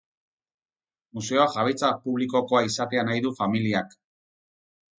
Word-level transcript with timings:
Museoa 1.17 1.45
jabetza 1.57 1.91
publikokoa 2.07 2.63
izatea 2.71 3.07
nahi 3.11 3.25
du 3.27 3.35
familiak. 3.43 3.97